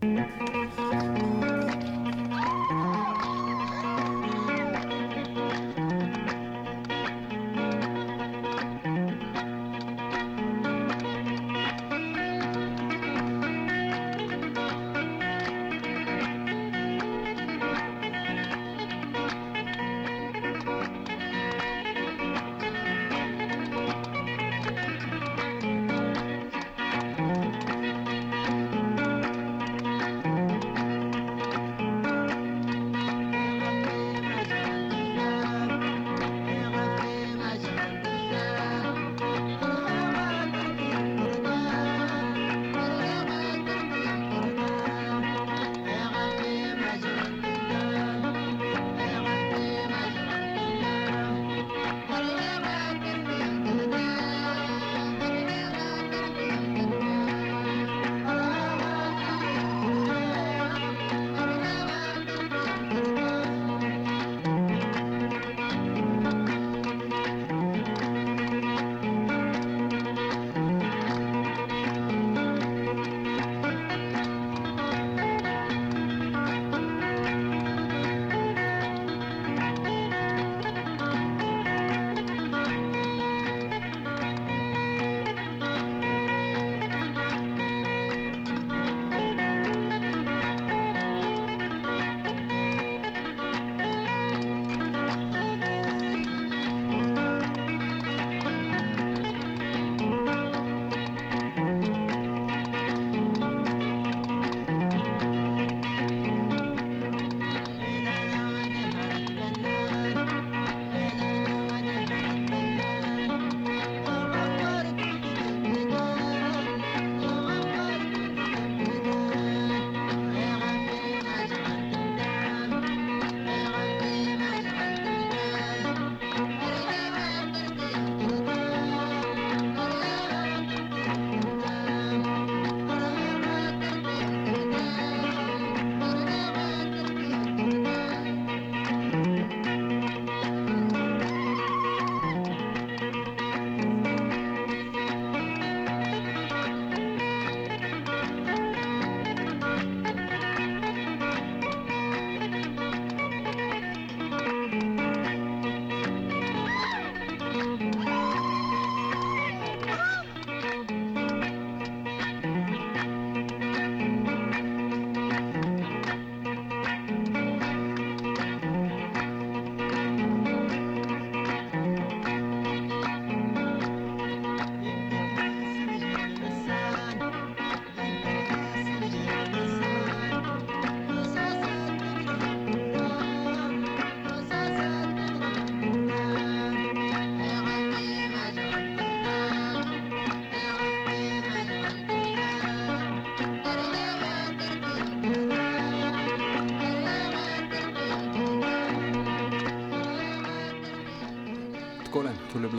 thank 0.00 1.18
you 1.18 1.43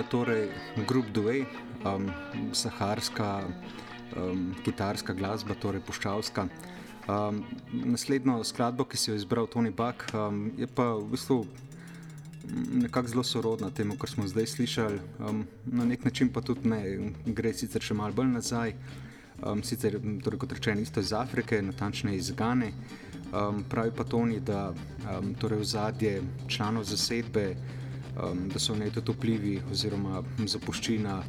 torej 0.04 0.50
Group 0.88 1.06
Due, 1.14 1.46
um, 1.86 2.12
saharska 2.52 3.44
um, 4.16 4.56
kitarska 4.64 5.14
glasba, 5.14 5.56
torej 5.56 5.82
puščavska. 5.86 6.48
Um, 7.06 7.44
naslednjo 7.72 8.44
skladbo, 8.44 8.86
ki 8.86 8.98
si 8.98 9.12
jo 9.12 9.16
izbral 9.16 9.48
Tony 9.48 9.72
Buck, 9.72 10.08
um, 10.14 10.52
je 10.58 10.68
pa 10.68 10.96
v 10.98 11.06
bistvu 11.12 11.46
nekako 12.74 13.08
zelo 13.08 13.24
sorodna 13.24 13.70
temu, 13.70 13.98
kar 13.98 14.10
smo 14.10 14.28
zdaj 14.28 14.48
slišali. 14.48 15.00
Um, 15.20 15.46
na 15.66 15.86
nek 15.86 16.06
način 16.06 16.30
pa 16.34 16.42
tudi 16.42 16.70
ne, 16.70 16.82
gre 17.26 17.54
sicer 17.54 17.82
še 17.82 17.94
malo 17.94 18.14
bolj 18.14 18.34
nazaj. 18.34 18.76
Um, 19.44 19.64
sicer, 19.64 20.00
torej, 20.24 20.40
kot 20.40 20.54
rečeno, 20.56 20.82
isto 20.82 21.00
iz 21.04 21.14
Afrike, 21.14 21.62
natančneje 21.62 22.18
iz 22.18 22.32
Gane. 22.32 22.72
Um, 23.36 23.64
pravi 23.70 23.92
pa 23.92 24.04
Tony, 24.04 24.40
da 24.40 24.70
um, 24.72 25.34
torej 25.36 25.60
v 25.60 25.66
zadje 25.66 26.14
članov 26.48 26.86
zasedbe 26.88 27.56
um, 28.24 28.50
da 28.50 28.60
so 28.60 28.74
v 28.74 28.80
njej 28.80 28.92
tudi 28.92 29.12
vplivi 29.12 29.56
oziroma 29.72 30.24
zapuščina 30.46 31.24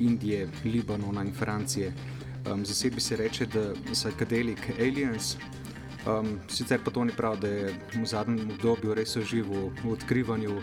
Indije, 0.00 0.48
Libanona 0.64 1.24
in 1.24 1.32
Francije. 1.34 1.92
Um, 2.50 2.66
za 2.66 2.74
sebi 2.74 3.00
se 3.00 3.16
reče, 3.16 3.46
da 3.46 3.72
psychedelic 3.92 4.58
aliens. 4.78 5.36
Um, 6.06 6.38
sicer 6.48 6.80
pa 6.84 6.90
to 6.90 7.04
ni 7.04 7.12
prav, 7.16 7.38
da 7.40 7.48
je 7.48 7.74
v 7.94 8.06
zadnjem 8.06 8.50
obdobju 8.50 8.94
res 8.94 9.16
živo 9.18 9.70
v 9.84 9.92
odkrivanju 9.92 10.56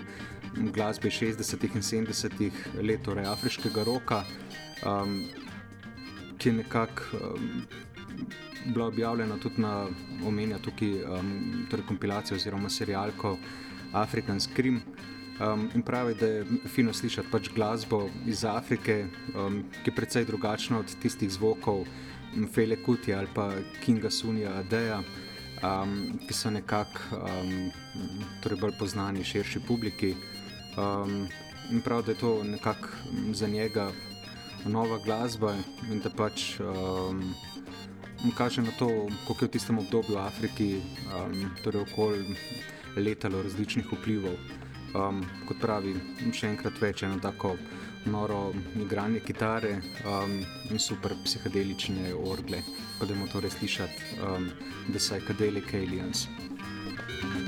glasbe 0.73 1.09
60. 1.09 1.63
in 1.75 1.81
70. 1.81 2.51
let, 2.81 3.03
torej 3.03 3.25
afriškega 3.25 3.83
roka, 3.83 4.23
um, 4.83 5.23
ki 6.37 6.49
je 6.49 6.53
nekako 6.53 7.03
um, 7.13 7.63
bila 8.65 8.85
objavljena 8.85 9.37
tudi 9.37 9.61
na 9.61 9.87
omenja 10.27 10.57
tukaj 10.59 11.03
um, 11.03 11.67
torej 11.71 11.85
kompilacijo 11.85 12.35
oziroma 12.35 12.69
serialko 12.69 13.37
African 13.93 14.39
Scream. 14.39 14.81
Um, 15.39 15.69
in 15.75 15.81
pravi, 15.81 16.15
da 16.19 16.27
je 16.27 16.45
fino 16.67 16.93
slišati 16.93 17.31
pač 17.31 17.49
glasbo 17.55 18.09
iz 18.27 18.43
Afrike, 18.45 19.05
um, 19.35 19.63
ki 19.83 19.91
je 19.91 19.95
precej 19.95 20.25
drugačna 20.25 20.79
od 20.79 20.95
tistih 21.01 21.31
zvokov 21.31 21.85
Fele 22.53 22.75
Kuti 22.83 23.13
ali 23.13 23.27
pa 23.33 23.51
Kinga 23.83 24.09
Sunija 24.09 24.59
Adeja. 24.59 25.01
um, 25.63 26.19
ki 26.27 26.33
so 26.33 26.49
nekako 26.49 26.99
um, 27.11 27.71
torej 28.43 28.59
bolj 28.61 28.87
znani 28.87 29.23
širši 29.23 29.59
publiki. 29.67 30.15
Um, 30.77 31.27
in 31.71 31.81
prav, 31.81 32.03
da 32.05 32.11
je 32.11 32.17
to 32.17 32.43
nekako 32.43 32.87
za 33.33 33.47
njega 33.47 33.91
nova 34.65 34.99
glasba 35.05 35.55
in 35.91 35.99
da 35.99 36.09
pač 36.09 36.59
um, 36.59 37.23
kaže 38.37 38.61
na 38.61 38.71
to, 38.79 39.07
kako 39.27 39.45
je 39.45 39.47
v 39.47 39.51
tistem 39.51 39.79
obdobju 39.79 40.15
v 40.15 40.21
Afriki, 40.21 40.81
um, 41.15 41.51
torej 41.63 41.81
okoli 41.81 42.35
letalo 42.97 43.43
različnih 43.43 43.85
vplivov. 43.91 44.35
Um, 44.97 45.21
kot 45.45 45.59
pravi, 45.61 45.93
še 46.33 46.49
enkrat 46.49 46.79
več 46.81 47.03
eno 47.05 47.19
tako 47.21 47.53
noro 48.09 48.53
igranje 48.79 49.19
kitare 49.21 49.75
um, 50.07 50.39
in 50.71 50.79
super 50.81 51.13
psihedelične 51.23 52.13
orgle, 52.15 52.63
pa 52.97 53.05
da 53.05 53.13
moramo 53.13 53.29
torej 53.33 53.53
slišati 53.59 54.21
um, 54.23 54.49
The 54.89 54.97
Psychedelic 54.97 55.75
Aliens. 55.77 56.25
takole 57.19 57.38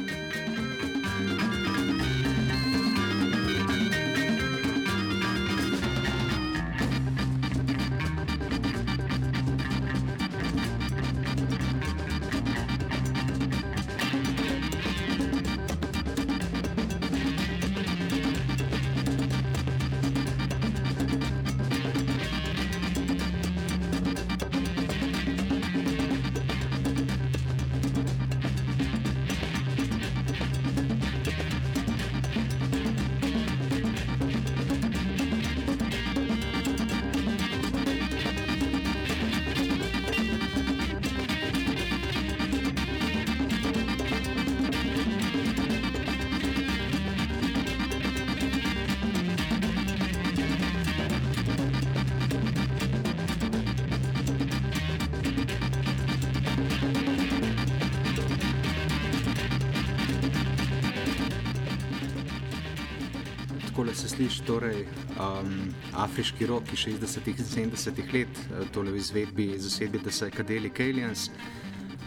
torej, 64.52 64.84
um, 65.16 65.52
afriški 65.96 66.46
rok 66.50 66.68
iz 66.74 66.84
60-ih 66.84 67.40
in 67.40 67.72
70-ih 67.72 68.14
let, 68.14 68.40
eh, 68.40 68.66
tole 68.76 68.92
v 68.92 69.00
izvedbi 69.00 69.48
zasedbe 69.56 70.02
The 70.04 70.12
Psychedelic 70.12 70.80
Aliens. 70.84 71.30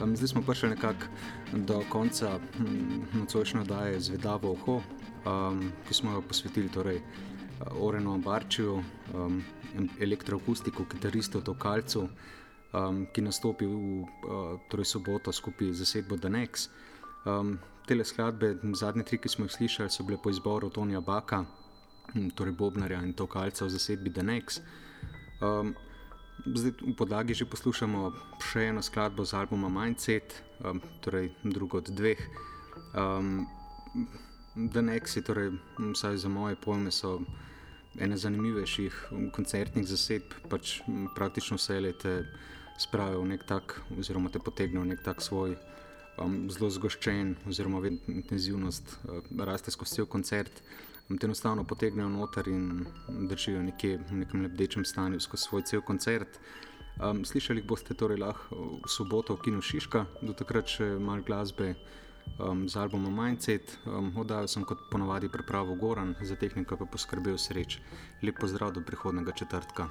Um, 0.03 0.13
zdaj 0.17 0.29
smo 0.29 0.43
prišli 0.43 0.75
nekako 0.75 1.09
do 1.53 1.81
konca 1.89 2.37
hm, 2.59 3.01
nocojšnje 3.15 3.61
oddaje 3.61 4.01
Zvedavo 4.01 4.53
oho, 4.53 4.83
um, 5.25 5.73
ki 5.89 5.95
smo 5.95 6.13
jo 6.13 6.23
posvetili 6.29 6.69
torej, 6.69 7.01
Orenu 7.81 8.19
Barčiju, 8.19 8.83
um, 9.15 9.41
elektroakustiku, 10.01 10.85
kitaristu 10.85 11.41
Tokalcu, 11.41 12.09
um, 12.73 13.07
ki 13.13 13.23
nastopi 13.23 13.65
v 13.65 13.73
uh, 13.73 14.61
torej 14.69 14.85
soboto 14.85 15.33
skupaj 15.33 15.73
z 15.73 15.87
zasedbo 15.87 16.21
The 16.21 16.29
Next. 16.29 16.71
Um, 17.25 17.59
Tele 17.87 18.05
skladbe, 18.05 18.57
zadnje 18.75 19.05
tri, 19.05 19.19
ki 19.19 19.29
smo 19.29 19.45
jih 19.45 19.53
slišali, 19.53 19.91
so 19.91 20.05
bile 20.05 20.17
po 20.17 20.31
izboru 20.33 20.71
Tonija 20.73 21.01
Baka, 21.01 21.45
torej 22.35 22.53
Bobnarja 22.53 23.03
in 23.03 23.15
Tokalca 23.15 23.65
v 23.65 23.75
zasedbi 23.75 24.11
Denex. 24.11 24.61
Um, 25.41 25.75
zdaj 26.45 26.73
v 26.83 26.95
podlagi 26.95 27.35
že 27.35 27.49
poslušamo 27.49 28.13
še 28.43 28.71
eno 28.71 28.83
skladbo 28.83 29.25
z 29.25 29.35
albuma 29.35 29.69
Mindset, 29.69 30.43
um, 30.63 30.83
torej 31.01 31.33
drugo 31.43 31.79
od 31.81 31.91
dveh. 31.91 32.21
Um, 32.95 33.49
Denex 34.55 35.17
je 35.17 35.23
torej, 35.23 35.51
vsaj 35.79 36.23
za 36.23 36.31
moje 36.31 36.55
pojme, 36.55 36.95
so 36.95 37.19
ene 37.99 38.19
zanimivejših 38.19 38.95
koncertnih 39.35 39.87
zasedb, 39.87 40.31
pač 40.51 40.83
praktično 41.15 41.59
vse 41.59 41.81
lete 41.83 42.13
spravijo 42.79 43.23
v 43.23 43.35
nek 43.35 43.43
tak, 43.47 43.79
oziroma 43.99 44.31
te 44.31 44.43
potegnejo 44.43 44.83
v 44.83 44.95
nek 44.95 45.03
tak 45.03 45.23
svoj 45.23 45.55
um, 46.19 46.47
zelo 46.51 46.71
zgoščen, 46.71 47.35
oziroma 47.51 47.83
intenzivnost 47.87 48.99
uh, 49.07 49.23
raste 49.47 49.75
skozi 49.75 50.03
cel 50.03 50.11
koncert. 50.11 50.63
Um, 51.09 51.19
te 51.19 51.27
enostavno 51.27 51.65
potegnejo 51.65 52.09
noter 52.09 52.49
in 52.49 52.87
držijo 53.29 53.63
nekje 53.63 53.99
v 54.11 54.21
nekem 54.23 54.43
lepdečem 54.43 54.85
stanju 54.85 55.21
skozi 55.21 55.43
svoj 55.43 55.63
cel 55.63 55.83
koncert. 55.83 56.41
Um, 57.03 57.25
slišali 57.25 57.63
boste 57.63 57.95
torej 57.95 58.19
lahko 58.23 58.81
v 58.85 58.89
soboto 58.89 59.35
v 59.37 59.43
Kinu 59.45 59.61
Šiška, 59.61 60.07
do 60.23 60.33
takrat 60.33 60.71
še 60.71 60.95
malo 60.99 61.27
glasbe 61.27 61.75
um, 62.39 62.69
z 62.69 62.77
albumom 62.79 63.13
Mindset. 63.13 63.77
Um, 63.85 64.13
Oddajo 64.17 64.49
sem 64.49 64.65
kot 64.65 64.87
ponovadi 64.91 65.29
pripravo 65.29 65.75
Goran, 65.75 66.15
za 66.23 66.37
tehniko 66.37 66.79
pa 66.79 66.87
poskrbel 66.87 67.39
sreč. 67.39 67.81
Lep 68.23 68.41
pozdrav 68.41 68.73
do 68.73 68.81
prihodnega 68.81 69.33
četrtka. 69.33 69.91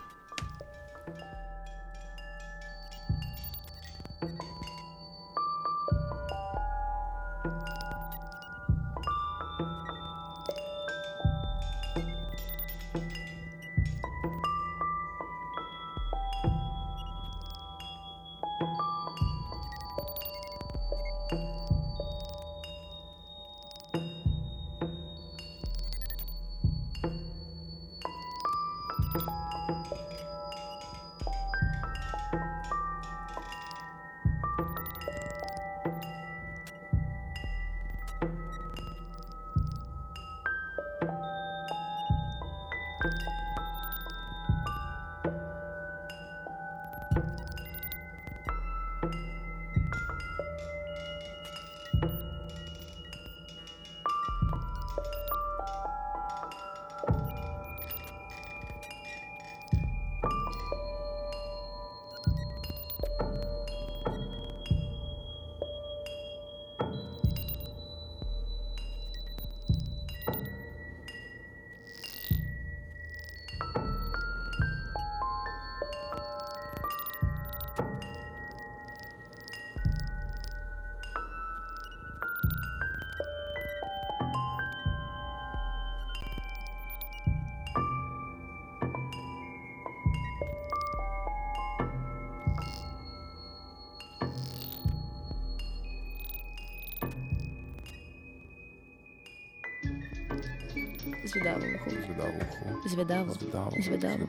звідавуху, 101.34 101.90
звідаву, 101.90 102.40
звідаву, 102.86 103.32
звідаву, 103.34 104.28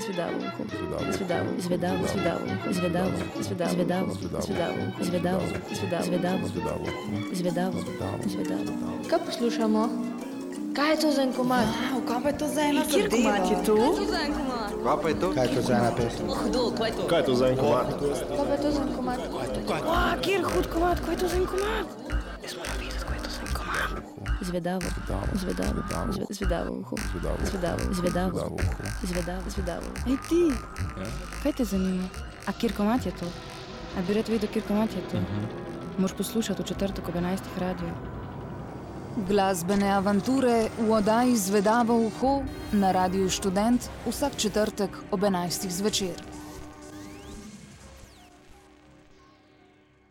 звідавуху, 0.00 0.64
звідаву, 1.10 1.50
звідаву, 1.60 2.06
звідавуху, 2.08 2.72
звідаву, 2.72 3.10
звідаву, 3.42 4.12
звідаву, 4.12 4.12
звідаву, 5.02 5.42
звідаву, 5.74 6.46
звідаву, 6.46 6.46
звідавуху, 7.34 7.78
звідаву, 7.78 7.78
звідаву. 8.28 8.72
Kaj 9.10 9.18
poslušamo? 9.26 9.88
Kaj 10.76 10.90
je 10.90 10.96
to 11.00 11.12
za 11.12 11.22
en 11.22 11.32
komad? 11.32 11.66
Wow, 11.66 12.00
kaj 12.08 12.22
pa 12.22 12.28
je 12.28 12.38
to 12.38 12.48
za 12.48 12.60
ena 12.60 12.84
zadeva? 12.84 13.08
Kjer 13.08 13.10
komad 13.10 13.50
je 13.50 13.56
to? 13.66 13.76
Kaj 14.84 14.96
pa 15.02 15.08
je 15.08 15.14
to? 15.20 15.28
Kaj 15.34 15.46
je 15.46 15.54
to 15.54 15.62
za 15.62 15.74
ena 15.74 15.90
pesma? 15.96 16.34
Hudo, 16.34 16.62
kaj 16.78 16.88
je 16.88 16.92
to? 16.96 17.02
Kaj 17.10 17.18
je 17.20 17.24
to 17.26 17.34
za 17.34 17.46
en 17.48 17.56
komad? 17.56 17.86
Kaj 18.36 18.44
pa 18.48 18.52
je 18.52 18.60
to 18.62 18.70
za 18.76 18.82
en 18.82 18.90
komad? 18.96 19.18
Kaj 19.32 19.44
je 19.46 19.50
to? 19.54 19.60
Kaj 19.68 19.78
je 19.78 19.84
to? 19.84 20.22
Kjer 20.24 20.42
hud 20.52 20.66
komad? 20.74 20.96
Kaj 21.04 21.14
je 21.14 21.18
to 21.20 21.28
za 21.28 21.36
en 21.36 21.46
komad? 21.46 22.05
Zvedavo, 24.46 24.80
zvedavo, 25.34 26.12
zve- 26.12 26.26
zvedavo, 26.30 26.70
uho. 26.72 26.96
zvedavo, 27.10 27.38
zvedavo, 27.92 28.30
zvedavo, 29.02 29.42
zvedavo. 29.48 29.88
Ej 30.06 30.16
ti, 30.28 30.42
kaj 31.42 31.52
te 31.52 31.64
zanima? 31.64 32.08
A 32.46 32.52
kjer 32.52 32.76
komat 32.76 33.06
je 33.06 33.12
to? 33.12 33.26
A 33.98 34.02
bi 34.02 34.14
rad 34.14 34.28
videl, 34.28 34.48
kjer 34.48 34.64
komat 34.64 34.90
je 34.90 35.02
to? 35.10 35.18
Moš 35.98 36.12
poslušati 36.12 36.62
v 36.62 36.66
četrtek 36.66 37.08
ob 37.08 37.14
11. 37.14 37.38
radio. 37.58 37.88
Glasbene 39.18 39.88
avanture 39.90 40.68
v 40.78 40.90
oddaji 40.92 41.36
Zvedavo 41.36 41.96
uho 41.96 42.42
na 42.72 42.92
Radiu 42.92 43.30
Študent 43.30 43.80
vsak 44.06 44.36
četrtek 44.36 44.90
ob 45.10 45.20
11. 45.20 45.70
zvečer. 45.70 46.35